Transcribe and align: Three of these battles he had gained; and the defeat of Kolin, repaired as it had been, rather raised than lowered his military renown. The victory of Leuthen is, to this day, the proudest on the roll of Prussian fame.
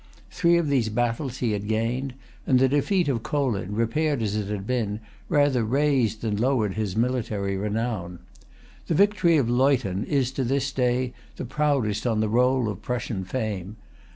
Three 0.31 0.57
of 0.57 0.67
these 0.67 0.89
battles 0.89 1.37
he 1.45 1.51
had 1.51 1.67
gained; 1.67 2.15
and 2.47 2.57
the 2.57 2.67
defeat 2.67 3.07
of 3.07 3.21
Kolin, 3.21 3.75
repaired 3.75 4.23
as 4.23 4.35
it 4.35 4.47
had 4.47 4.65
been, 4.65 4.99
rather 5.29 5.63
raised 5.63 6.21
than 6.21 6.37
lowered 6.37 6.73
his 6.73 6.95
military 6.95 7.55
renown. 7.55 8.17
The 8.87 8.95
victory 8.95 9.37
of 9.37 9.47
Leuthen 9.47 10.03
is, 10.05 10.31
to 10.31 10.43
this 10.43 10.71
day, 10.71 11.13
the 11.35 11.45
proudest 11.45 12.07
on 12.07 12.19
the 12.19 12.29
roll 12.29 12.67
of 12.67 12.81
Prussian 12.81 13.23
fame. 13.25 13.75